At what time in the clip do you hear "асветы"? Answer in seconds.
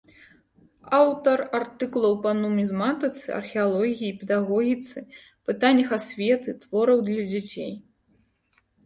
5.99-6.49